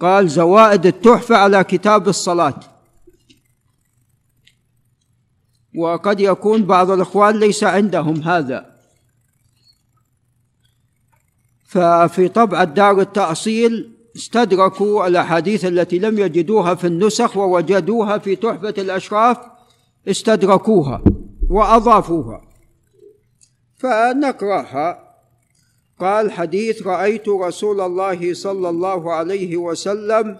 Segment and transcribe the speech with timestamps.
[0.00, 2.60] قال زوائد التحفة على كتاب الصلاة.
[5.76, 8.76] وقد يكون بعض الإخوان ليس عندهم هذا.
[11.66, 19.38] ففي طبعة دار التأصيل استدركوا الأحاديث التي لم يجدوها في النسخ ووجدوها في تحفة الأشراف
[20.08, 21.02] استدركوها
[21.50, 22.40] وأضافوها.
[23.76, 25.05] فنقرأها.
[26.00, 30.36] قال حديث رأيت رسول الله صلى الله عليه وسلم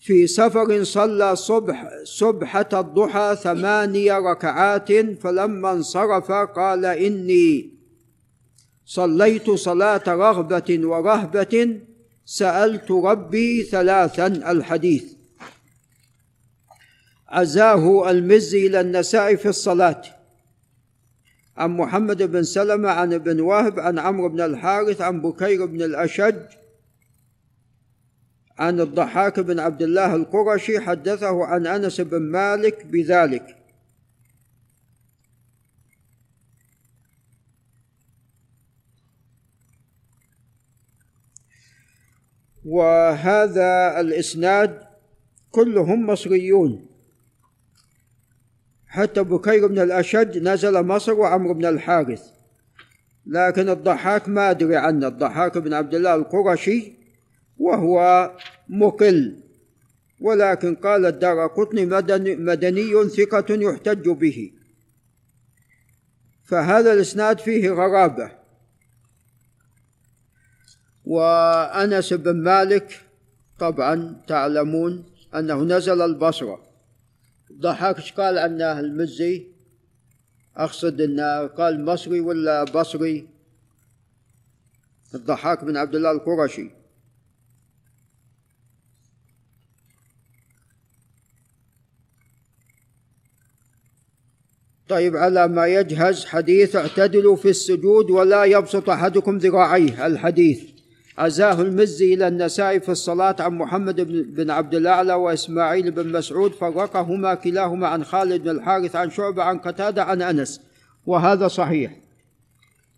[0.00, 7.74] في سفر صلى صبح سبحة الضحى ثماني ركعات فلما انصرف قال إني
[8.86, 11.80] صليت صلاة رغبة ورهبة
[12.24, 15.04] سألت ربي ثلاثا الحديث.
[17.28, 20.02] عزاه المزي إلى النساء في الصلاة.
[21.56, 26.36] عن محمد بن سلمة عن ابن وهب عن عمرو بن الحارث عن بكير بن الأشج
[28.58, 33.56] عن الضحاك بن عبد الله القرشي حدثه عن أنس بن مالك بذلك.
[42.64, 44.82] وهذا الإسناد
[45.50, 46.89] كلهم مصريون.
[48.90, 52.22] حتى بكير بن الأشج نزل مصر وعمرو بن الحارث.
[53.26, 56.92] لكن الضحاك ما أدري عنه الضحاك بن عبد الله القرشي
[57.58, 58.30] وهو
[58.68, 59.36] مقل.
[60.20, 64.52] ولكن قال الدار قطني مدني, مدني ثقة يحتج به.
[66.44, 68.30] فهذا الإسناد فيه غرابة.
[71.04, 73.00] وأنس بن مالك
[73.58, 76.69] طبعا تعلمون أنه نزل البصرة.
[77.58, 79.46] ضحك إيش قال عنه المزي؟
[80.56, 83.28] أقصد انه قال مصري ولا بصري؟
[85.14, 86.70] الضحاك بن عبد الله القرشي.
[94.88, 100.69] طيب على ما يجهز حديث اعتدلوا في السجود ولا يبسط أحدكم ذراعيه الحديث.
[101.20, 104.00] عزاه المزي إلى النساء في الصلاة عن محمد
[104.34, 109.58] بن عبد الأعلى وإسماعيل بن مسعود فرقهما كلاهما عن خالد بن الحارث عن شعبة عن
[109.58, 110.60] قتادة عن أنس.
[111.06, 111.92] وهذا صحيح.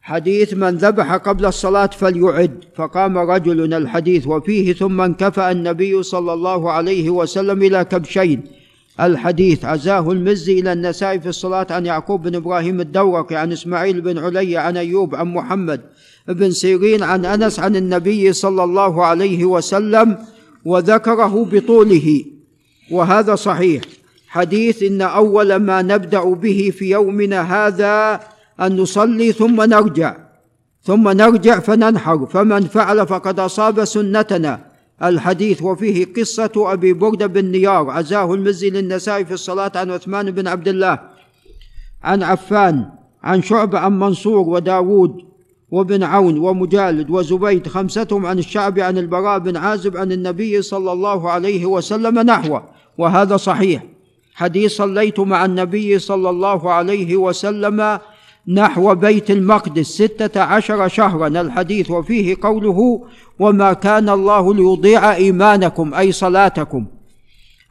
[0.00, 2.64] حديث من ذبح قبل الصلاة فليعد.
[2.74, 8.42] فقام رجل الحديث وفيه ثم انكفأ النبي صلى الله عليه وسلم إلى كبشين.
[9.00, 9.64] الحديث.
[9.64, 14.56] عزاه المزي إلى النساء في الصلاة عن يعقوب بن إبراهيم الدورقي عن إسماعيل بن علي
[14.56, 15.80] عن أيوب عن محمد
[16.28, 20.18] بن سيرين عن أنس عن النبي صلى الله عليه وسلم
[20.64, 22.24] وذكره بطوله.
[22.90, 23.82] وهذا صحيح.
[24.28, 28.20] حديث إن أول ما نبدأ به في يومنا هذا
[28.60, 30.16] أن نصلي ثم نرجع.
[30.82, 32.26] ثم نرجع فننحر.
[32.26, 34.69] فمن فعل فقد أصاب سنتنا.
[35.02, 40.48] الحديث وفيه قصة أبي برده بن نيار عزاه المزي للنساء في الصلاة عن عثمان بن
[40.48, 40.98] عبد الله
[42.02, 42.90] عن عفان
[43.22, 45.30] عن شعب عن منصور وداود
[45.70, 51.30] وابن عون ومجالد وزبيد خمستهم عن الشعب عن البراء بن عازب عن النبي صلى الله
[51.30, 52.64] عليه وسلم نحوه
[52.98, 53.82] وهذا صحيح.
[54.34, 57.98] حديث صليت مع النبي صلى الله عليه وسلم
[58.48, 61.26] نحو بيت المقدس ستة عشر شهرا.
[61.28, 63.08] الحديث وفيه قوله
[63.38, 66.86] وما كان الله ليضيع إيمانكم أي صلاتكم.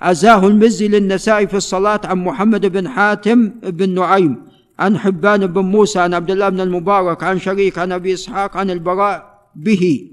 [0.01, 4.35] عزاه المزي للنساء في الصلاة عن محمد بن حاتم بن نعيم
[4.79, 8.69] عن حبان بن موسى عن عبد الله بن المبارك عن شريك عن أبي إسحاق عن
[8.71, 10.11] البراء به.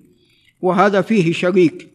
[0.61, 1.89] وهذا فيه شريك.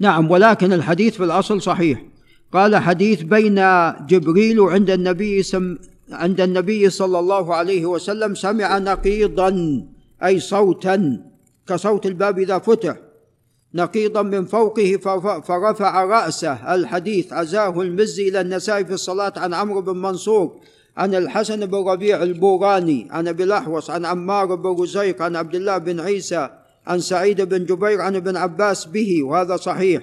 [0.00, 2.02] نعم ولكن الحديث في الأصل صحيح.
[2.52, 3.54] قال حديث بين
[4.06, 5.42] جبريل عند النبي
[6.12, 9.82] عند النبي صلى الله عليه وسلم سمع نقيضا
[10.24, 11.24] أي صوتا
[11.66, 12.96] كصوت الباب إذا فتح.
[13.74, 14.96] نقيضا من فوقه
[15.40, 16.74] فرفع رأسه.
[16.74, 20.60] الحديث عزاه المزي إلى النساء في الصلاة عن عمرو بن منصور
[20.96, 25.78] عن الحسن بن ربيع البوراني عن أبي الأحوص عن عمار بن رزيق عن عبد الله
[25.78, 26.50] بن عيسى
[26.86, 30.02] عن سعيد بن جبير عن ابن عباس به وهذا صحيح.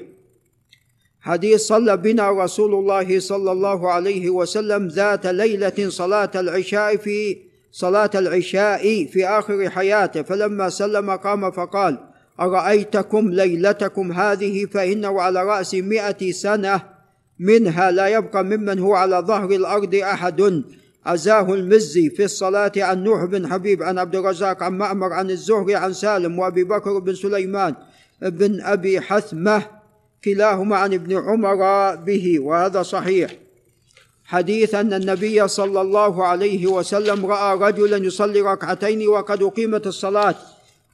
[1.21, 7.37] حديث صلى بنا رسول الله صلى الله عليه وسلم ذات ليلة صلاة العشاء في
[7.71, 11.97] صلاة العشاء في آخر حياته فلما سلم قام فقال
[12.39, 16.81] أرأيتكم ليلتكم هذه؟ فإنه على رأس مئة سنة
[17.39, 20.63] منها لا يبقى ممن هو على ظهر الأرض أحد.
[21.05, 25.75] عزاه المزي في الصلاة عن نوح بن حبيب عن عبد الرزاق عن معمر عن الزهري
[25.75, 27.75] عن سالم وأبي بكر بن سليمان
[28.21, 29.63] بن أبي حثمة
[30.23, 33.31] كلاهما عن ابن عمر به وهذا صحيح.
[34.25, 40.35] حديث أن النبي صلى الله عليه وسلم رأى رجلا يصلي ركعتين وقد أقيمت الصلاة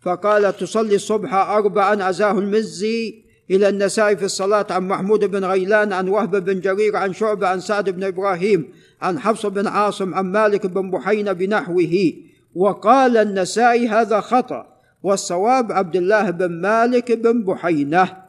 [0.01, 3.27] فقال تصلي الصبح أربعا أزاه المزي.
[3.51, 7.59] إلى النساء في الصلاة عن محمود بن غيلان عن وهب بن جرير عن شعبة عن
[7.59, 8.69] سعد بن إبراهيم
[9.01, 12.13] عن حفص بن عاصم عن مالك بن بحين بنحوه.
[12.56, 14.68] وقال النسائي هذا خطأ.
[15.03, 18.26] والصواب عبد الله بن مالك بن بحينة.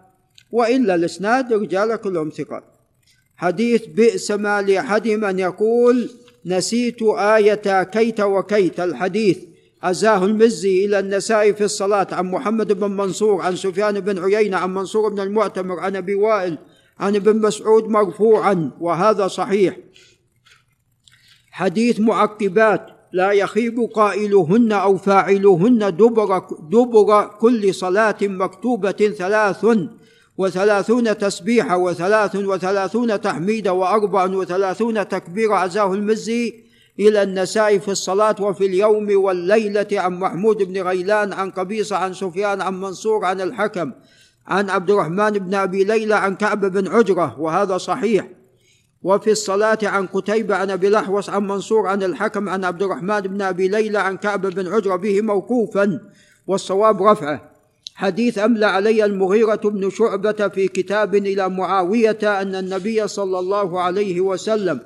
[0.52, 2.64] وإلا الإسناد رجال كلهم ثقات
[3.36, 6.10] حديث بئس ما لأحدهم أن يقول
[6.46, 9.38] نسيت آية كيت وكيت الحديث
[9.82, 12.06] أزاه المزي إلى النساء في الصلاة.
[12.12, 16.58] عن محمد بن منصور عن سفيان بن عيينة عن منصور بن المعتمر عن أبي وائل
[16.98, 19.76] عن ابن مسعود مرفوعا وهذا صحيح.
[21.50, 29.66] حديث معقبات لا يخيب قائلهن أو فاعلهن دبر, دبر كل صلاة مكتوبة ثلاث
[30.38, 36.54] وثلاثون تسبيحة وثلاث وثلاثون تحميدة وأربع وثلاثون تكبير عزاه المزي
[37.00, 39.86] إلى النساء في الصلاة وفي اليوم والليلة.
[39.92, 43.92] عن محمود بن غيلان عن قبيصة عن سفيان عن منصور عن الحكم
[44.46, 48.28] عن عبد الرحمن بن أبي ليلى عن كعب بن عجرة وهذا صحيح.
[49.02, 53.42] وفي الصلاة عن قتيبة عن أبي الأحوص عن منصور عن الحكم عن عبد الرحمن بن
[53.42, 56.00] أبي ليلى عن كعب بن عجرة به موقوفا
[56.46, 57.47] والصواب رفعه.
[57.98, 64.20] حديث أملى علي المغيرة بن شعبة في كتاب إلى معاوية أن النبي صلى الله عليه
[64.20, 64.80] وسلم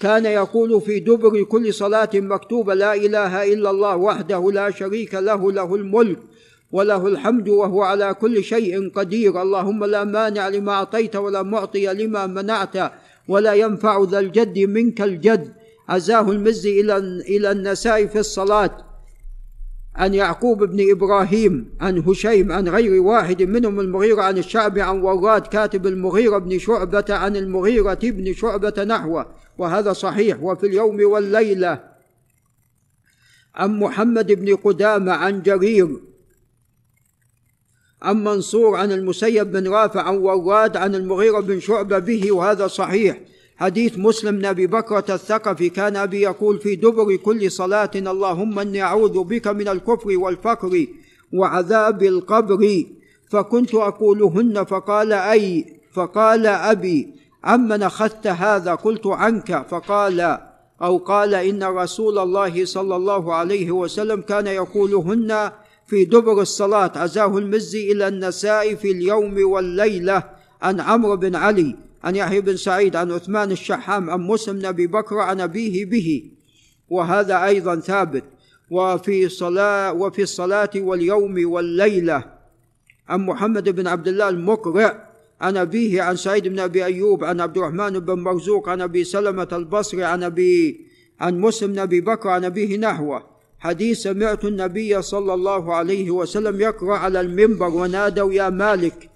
[0.00, 5.52] كان يقول في دبر كل صلاة مكتوبة لا إله إلا الله وحده لا شريك له
[5.52, 6.18] له الملك
[6.72, 9.42] وله الحمد وهو على كل شيء قدير.
[9.42, 12.92] اللهم لا مانع لما أعطيت ولا معطي لما منعت
[13.28, 15.52] ولا ينفع ذا الجد منك الجد.
[15.88, 16.80] عزاه المزي
[17.28, 18.85] إلى النساء في الصلاة.
[19.96, 25.46] عن يعقوب بن إبراهيم عن هشيم عن غير واحد منهم المغيرة عن الشعب عن وراد
[25.46, 29.26] كاتب المغيرة بن شعبة عن المغيرة بن شعبة نحوه.
[29.58, 30.42] وهذا صحيح.
[30.42, 31.84] وفي اليوم والليلة
[33.54, 36.00] عن محمد بن قدامة عن جرير
[38.02, 42.32] عن منصور عن المسيب بن رافع عن وراد عن المغيرة بن شعبة به.
[42.32, 43.20] وهذا صحيح.
[43.56, 49.24] حديث مسلم ابي بكرة الثقفي كان أبي يقول في دبر كل صلاة اللهم إني أعوذ
[49.24, 50.86] بك من الكفر والفقر
[51.32, 52.84] وعذاب القبر.
[53.30, 57.08] فكنت أقولهن فقال أي فقال أبي
[57.44, 60.38] عمن اخذت هذا قلت عنك فقال
[60.82, 65.52] أو قال إن رسول الله صلى الله عليه وسلم كان يقولهن
[65.86, 70.22] في دبر الصلاة عزاه المزي إلى النساء في اليوم والليلة
[70.62, 71.76] عن عمرو بن علي.
[72.06, 76.30] عن يحيى بن سعيد عن عثمان الشحام عن مسلم بن أبي بكر عن أبيه به.
[76.88, 78.24] وهذا أيضا ثابت.
[78.70, 82.24] وفي صلاة وفي الصلاة واليوم والليلة.
[83.08, 85.06] عن محمد بن عبد الله المقرع
[85.40, 89.48] عن أبيه عن سعيد بن أبي أيوب عن عبد الرحمن بن مرزوق عن أبي سلمة
[89.52, 90.80] البصري عن أبي
[91.20, 93.22] عن مسلم بن أبي بكر عن أبيه نحوه.
[93.58, 99.10] حديث سمعت النبي صلى الله عليه وسلم يقرأ على المنبر ونادوا يا مالك.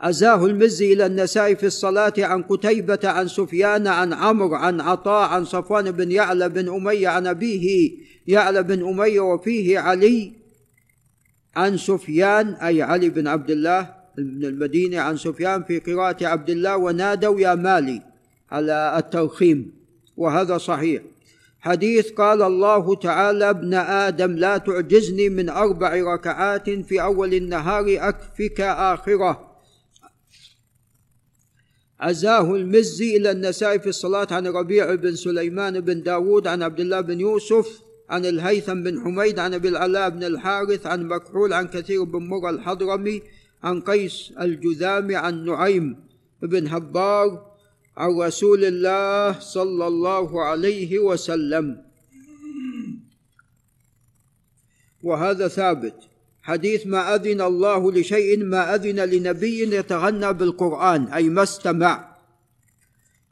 [0.00, 5.44] أزاه المزي إلى النساء في الصلاة عن قتيبة عن سفيان عن عمرو عن عطاء عن
[5.44, 7.92] صفوان بن يعلى بن أمية عن أبيه
[8.26, 10.32] يعلى بن أمية وفيه علي
[11.56, 16.76] عن سفيان أي علي بن عبد الله من المدينة عن سفيان في قراءة عبد الله
[16.76, 18.02] ونادوا يا مالي
[18.50, 19.72] على الترخيم
[20.16, 21.02] وهذا صحيح.
[21.60, 28.60] حديث قال الله تعالى ابن آدم لا تعجزني من أربع ركعات في أول النهار أكفك
[28.60, 29.49] آخرة.
[32.00, 37.00] عزاه المزي إلى النساء في الصلاة عن ربيع بن سليمان بن داود عن عبد الله
[37.00, 42.04] بن يوسف عن الهيثم بن حميد عن أبي العلاء بن الحارث عن مكحول عن كثير
[42.04, 43.22] بن مرة الحضرمي
[43.62, 45.96] عن قيس الجذامي عن نعيم
[46.42, 47.50] بن هبار
[47.96, 51.82] عن رسول الله صلى الله عليه وسلم.
[55.02, 56.09] وهذا ثابت.
[56.42, 62.10] حديث ما أذن الله لشيء ما أذن لنبي يتغنى بالقرآن أي ما استمع.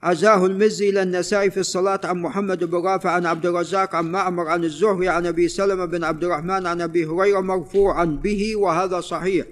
[0.02, 4.48] عزاه المزي إلى النسائي في الصلاة عن محمد بن رافع عن عبد الرزاق عن معمر
[4.48, 9.46] عن الزهري عن أبي سلمة بن عبد الرحمن عن أبي هريرة مرفوعا به وهذا صحيح.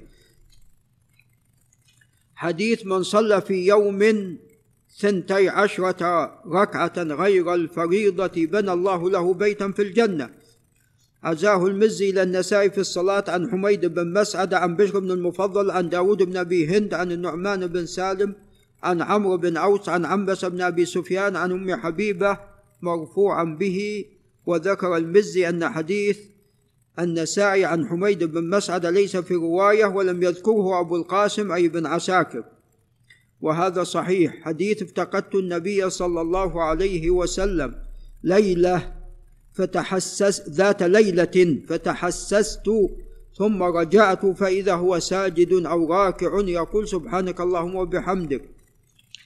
[2.34, 4.02] حديث من صلى في يوم
[4.98, 10.30] ثنتي عشرة ركعة غير الفريضة بنى الله له بيتا في الجنة.
[11.26, 15.88] عزاه المزي إلى النسائي في الصلاة عن حميد بن مسعد عن بشر بن المفضل عن
[15.88, 18.34] داود بن أبي هند عن النعمان بن سالم
[18.82, 22.38] عن عمرو بن أوس عن عنبس بن أبي سفيان عن أم حبيبة
[22.82, 24.04] مرفوعا به
[24.46, 26.18] وذكر المزي أن حديث
[26.98, 32.44] النسائي عن حميد بن مسعد ليس في رواية ولم يذكره أبو القاسم أي بن عساكر.
[33.40, 34.42] وهذا صحيح.
[34.42, 37.74] حديث افتقدت النبي صلى الله عليه وسلم
[38.24, 38.95] ليلة
[39.56, 42.70] فتحسس ذات ليلة فتحسست
[43.34, 48.42] ثم رجعت فإذا هو ساجد أو راكع يقول سبحانك اللهم وبحمدك.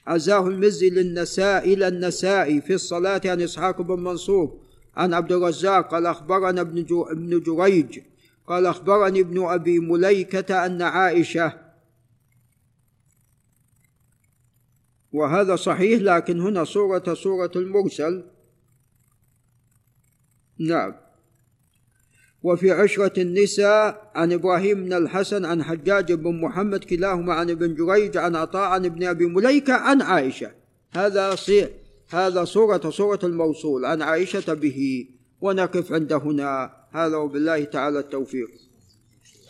[0.07, 4.57] عزاه المزي للنساء إلى النساء في الصلاة عن إسحاق بن منصور.
[4.95, 7.99] عن عبد الرزاق قال أخبرنا ابن, جريج
[8.47, 11.53] قال أخبرني ابن أبي مليكة أن عائشة
[15.11, 18.23] وهذا صحيح لكن هنا صورة صورة المرسل
[20.67, 20.93] نعم.
[22.43, 28.17] وفي عشرة النساء عن إبراهيم بن الحسن عن حجاج بن محمد كلاهما عن ابن جريج
[28.17, 30.51] عن عطاء عن ابن أبي مليكة عن عائشة.
[30.91, 31.67] هذا صي
[32.09, 35.07] هذا صورة صورة الموصول عن عائشة به.
[35.41, 36.73] ونقف عند هنا.
[36.91, 38.49] هذا وبالله تعالى التوفيق.